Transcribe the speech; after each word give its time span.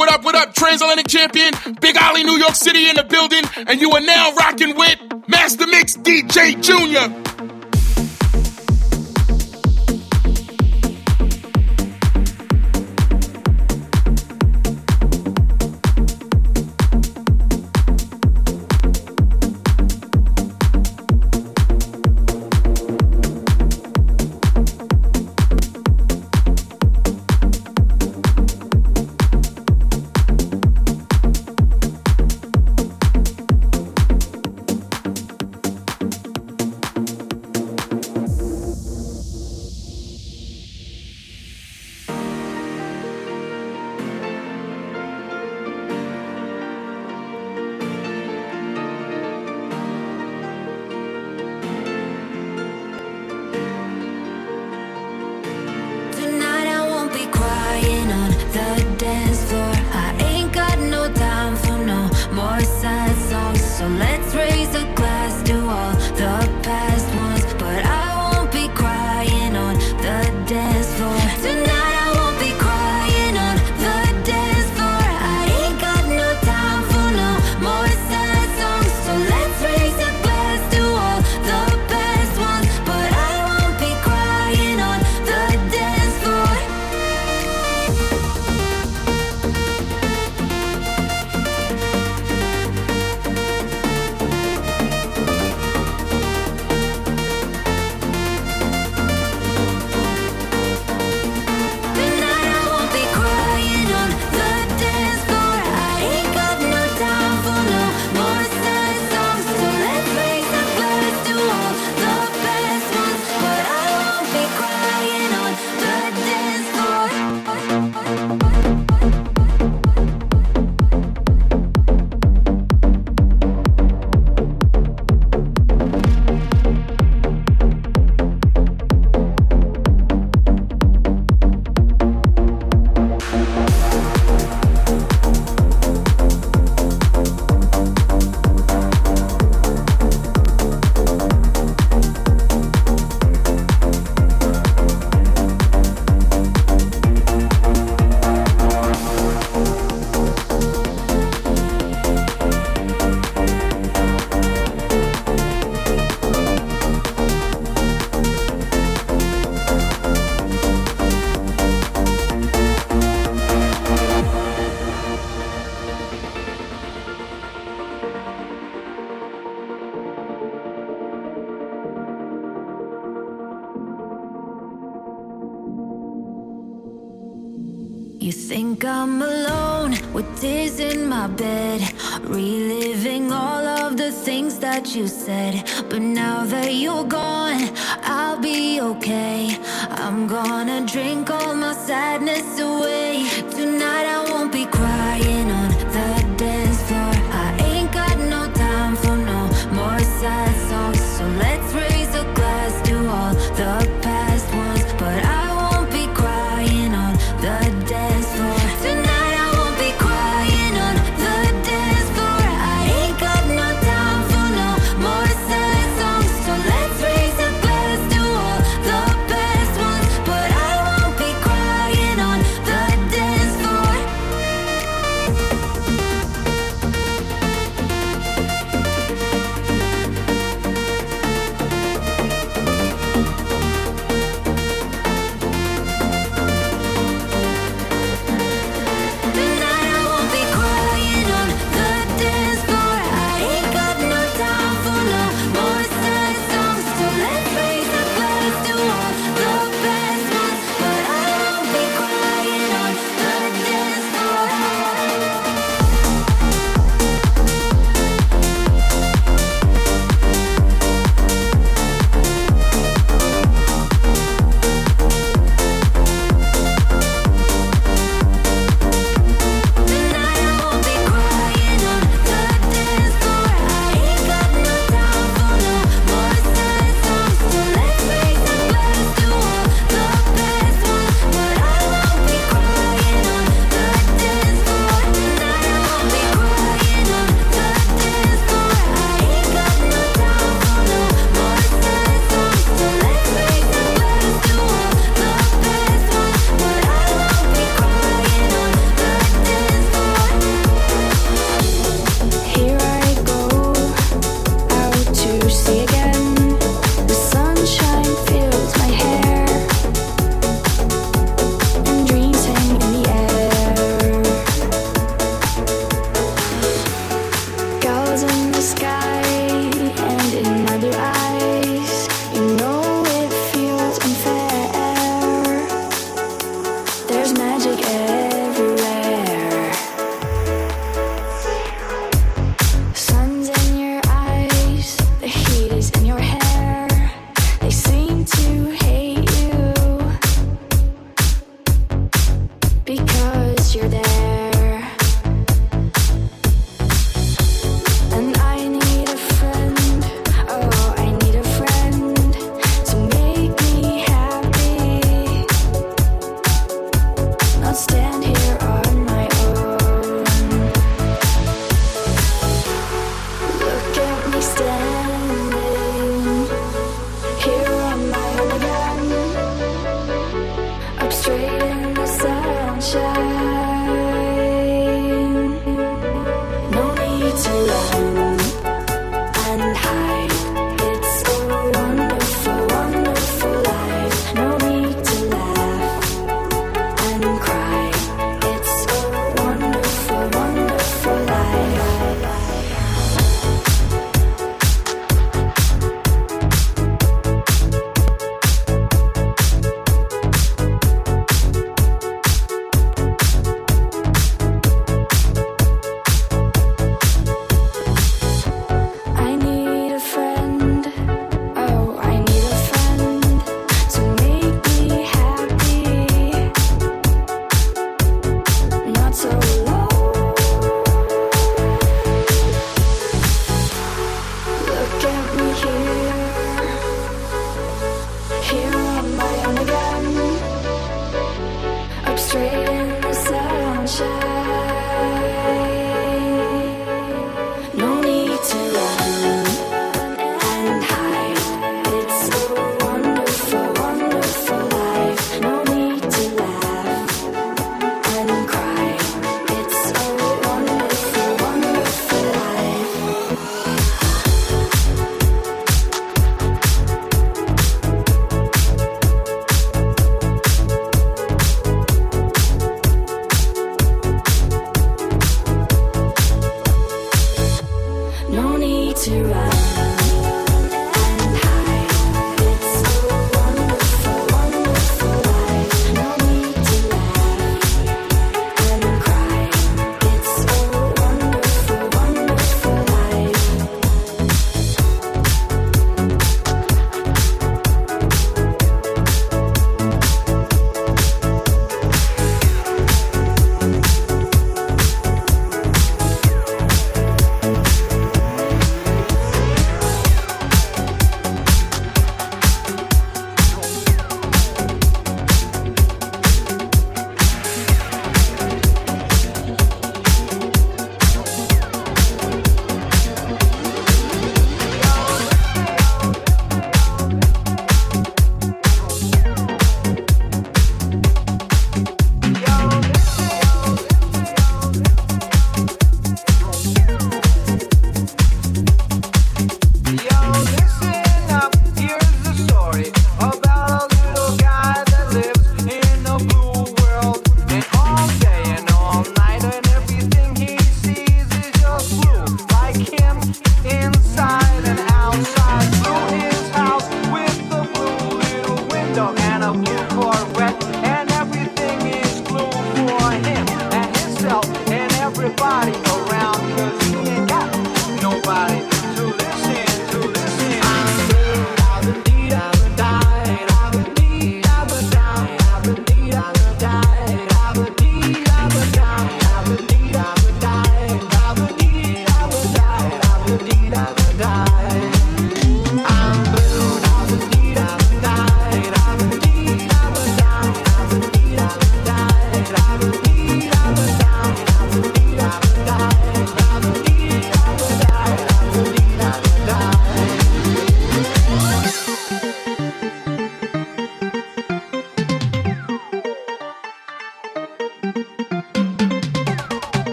what 0.00 0.10
up, 0.10 0.24
what 0.24 0.34
up? 0.34 0.54
Transatlantic 0.54 1.08
champion, 1.08 1.52
Big 1.78 1.94
Ollie, 2.02 2.24
New 2.24 2.38
York 2.38 2.54
City 2.54 2.88
in 2.88 2.96
the 2.96 3.04
building, 3.04 3.44
and 3.66 3.82
you 3.82 3.90
are 3.90 4.00
now 4.00 4.32
rocking 4.32 4.74
with 4.74 4.98
Master 5.28 5.66
Mix 5.66 5.94
DJ 5.94 6.58
Junior. 6.62 7.19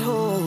hold 0.00 0.45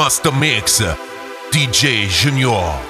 Master 0.00 0.32
Mix, 0.32 0.80
DJ 1.52 2.08
Junior. 2.08 2.89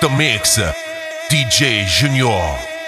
the 0.00 0.08
mix, 0.08 0.58
DJ 1.28 1.84
Junior. 1.84 2.79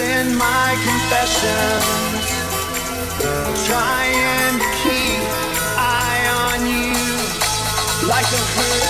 in 0.00 0.34
my 0.34 0.76
confessions, 0.88 2.24
trying 3.66 4.58
to 4.58 4.68
keep 4.82 5.22
eye 5.76 6.24
on 6.48 6.66
you 6.66 8.08
like 8.08 8.24
a 8.24 8.42
hurt. 8.56 8.89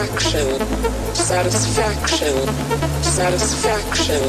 Satisfaction, 0.00 0.58
satisfaction, 1.14 2.36
satisfaction, 3.02 4.22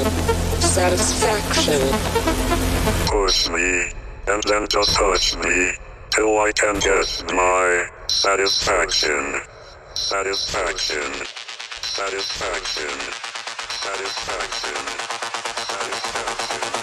satisfaction. 0.60 1.81
Push 3.07 3.49
me, 3.49 3.91
and 4.27 4.43
then 4.43 4.68
just 4.69 4.93
touch 4.95 5.38
me 5.38 5.72
till 6.14 6.39
I 6.39 6.52
can 6.52 6.77
get 6.80 7.23
my 7.34 7.88
satisfaction. 8.07 9.41
Satisfaction. 9.93 11.26
Satisfaction. 11.81 12.89
Satisfaction. 13.69 14.81
Satisfaction. 15.56 16.81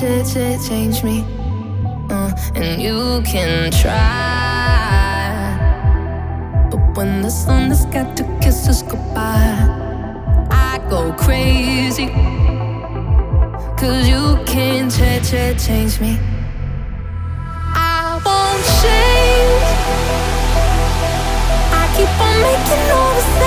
Change 0.00 1.02
me. 1.02 1.24
Uh, 2.08 2.30
and 2.54 2.80
you 2.80 3.20
can 3.24 3.70
try. 3.72 3.96
But 6.70 6.96
when 6.96 7.22
the 7.22 7.30
sun 7.30 7.70
has 7.70 7.84
got 7.86 8.16
to 8.18 8.24
kiss 8.40 8.68
us 8.68 8.82
goodbye, 8.82 9.58
I 10.50 10.78
go 10.88 11.12
crazy. 11.14 12.08
Cause 13.76 14.08
you 14.08 14.38
can't 14.46 14.92
change 15.58 16.00
me. 16.00 16.18
I 17.74 18.20
won't 18.24 18.64
change. 18.80 19.68
I 21.74 21.84
keep 21.96 22.20
on 22.26 22.34
making 22.46 22.90
all 22.92 23.14
the 23.14 23.37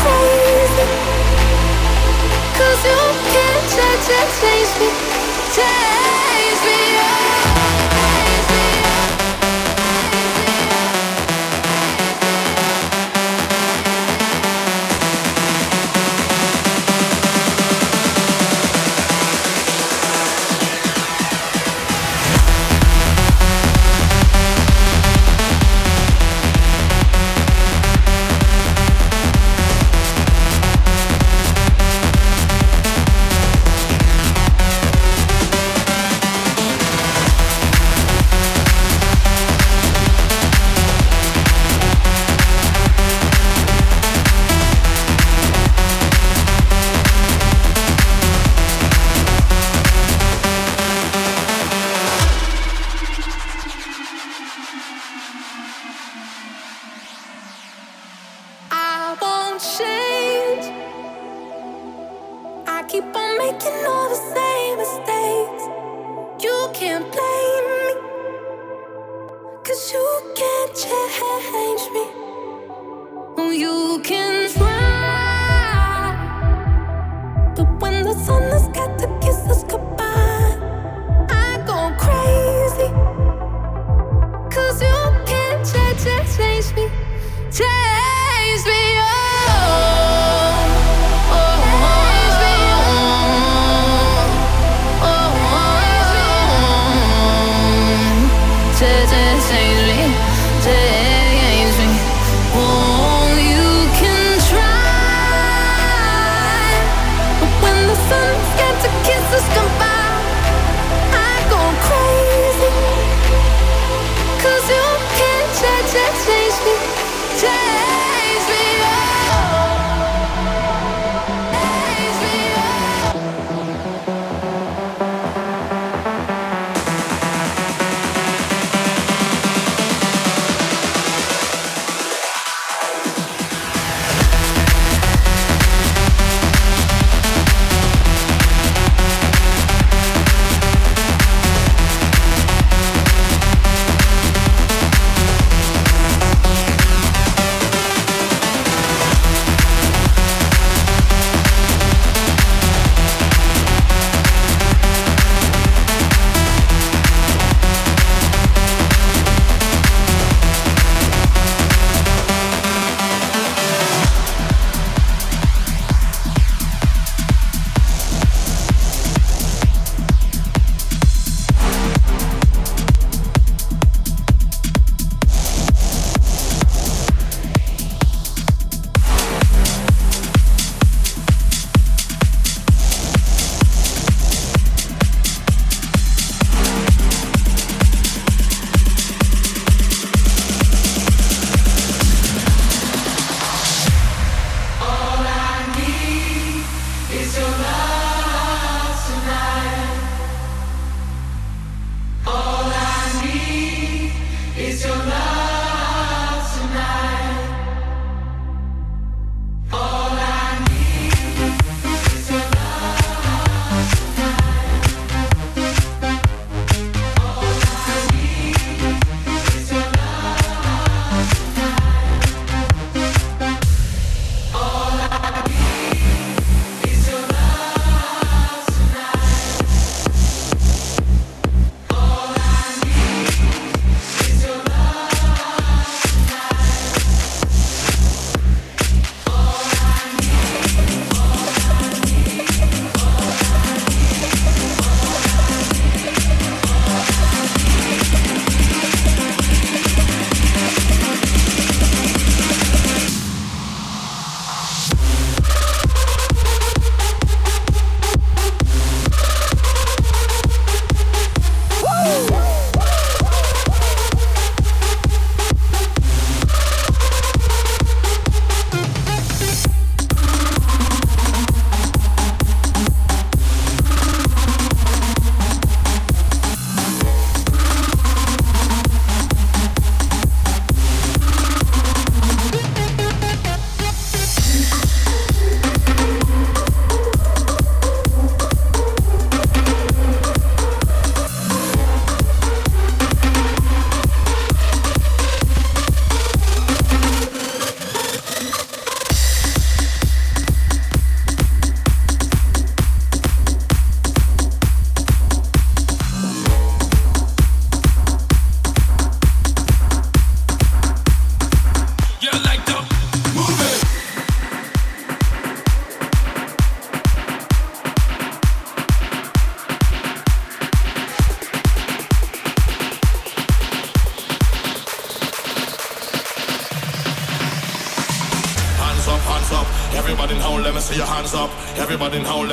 crazy. 0.00 0.86
Cause 2.56 2.80
you 2.84 3.00
can't 3.28 3.64
change, 3.74 4.04
change 4.40 4.72
me. 4.80 4.88
Change 5.54 6.09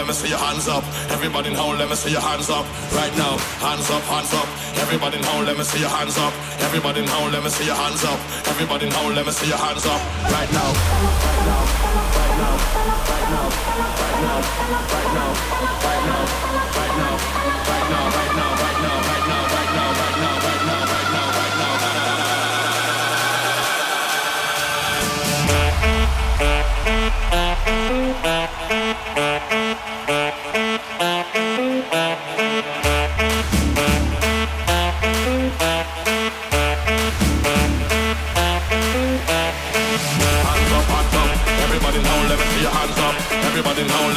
me 0.08 0.14
see 0.14 0.30
your 0.30 0.38
hands 0.38 0.70
up. 0.70 0.87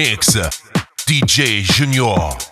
Mix, 0.00 0.34
DJ 1.06 1.60
Junior. 1.60 2.49